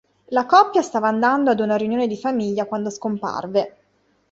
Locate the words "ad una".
1.51-1.75